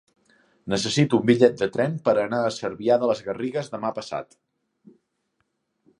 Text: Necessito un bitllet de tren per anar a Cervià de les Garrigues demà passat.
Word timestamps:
Necessito 0.73 1.17
un 1.19 1.27
bitllet 1.31 1.59
de 1.59 1.67
tren 1.75 1.93
per 2.09 2.15
anar 2.23 2.39
a 2.47 2.55
Cervià 2.57 2.99
de 3.03 3.11
les 3.13 3.23
Garrigues 3.29 3.73
demà 3.77 3.93
passat. 3.99 4.37